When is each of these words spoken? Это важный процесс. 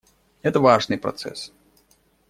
Это 0.41 0.59
важный 0.59 0.97
процесс. 0.97 1.53